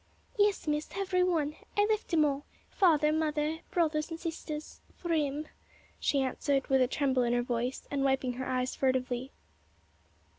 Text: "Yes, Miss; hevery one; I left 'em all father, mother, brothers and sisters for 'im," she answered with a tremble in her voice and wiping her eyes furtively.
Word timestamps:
"Yes, 0.35 0.65
Miss; 0.65 0.93
hevery 0.93 1.21
one; 1.23 1.55
I 1.77 1.85
left 1.85 2.11
'em 2.11 2.25
all 2.25 2.43
father, 2.71 3.11
mother, 3.13 3.59
brothers 3.69 4.09
and 4.09 4.19
sisters 4.19 4.81
for 4.95 5.13
'im," 5.13 5.47
she 5.99 6.23
answered 6.23 6.65
with 6.69 6.81
a 6.81 6.87
tremble 6.87 7.21
in 7.21 7.33
her 7.33 7.43
voice 7.43 7.87
and 7.91 8.03
wiping 8.03 8.33
her 8.33 8.47
eyes 8.47 8.75
furtively. 8.75 9.31